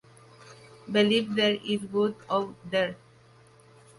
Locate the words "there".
1.35-1.59, 2.71-2.97